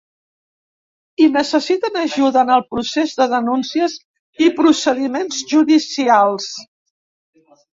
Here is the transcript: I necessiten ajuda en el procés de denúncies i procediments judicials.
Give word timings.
I 1.25 1.27
necessiten 1.33 1.99
ajuda 2.03 2.41
en 2.45 2.49
el 2.55 2.63
procés 2.75 3.13
de 3.21 3.29
denúncies 3.35 3.99
i 4.47 4.49
procediments 4.63 5.45
judicials. 5.53 6.53